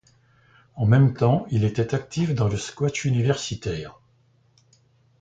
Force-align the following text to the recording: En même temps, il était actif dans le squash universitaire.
En 0.73 0.87
même 0.87 1.13
temps, 1.13 1.45
il 1.51 1.63
était 1.63 1.93
actif 1.93 2.33
dans 2.33 2.47
le 2.47 2.57
squash 2.57 3.05
universitaire. 3.05 4.01